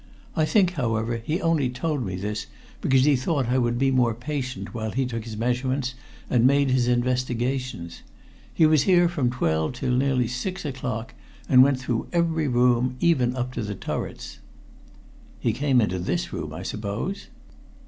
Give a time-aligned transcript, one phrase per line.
[0.35, 2.47] I think, however, he only told me this
[2.81, 5.93] because he thought I would be more patient while he took his measurements
[6.27, 8.01] and made his investigations.
[8.51, 11.13] He was here from twelve till nearly six o'clock,
[11.47, 14.39] and went through every room, even up to the turrets."
[15.39, 17.27] "He came into this room, I suppose?"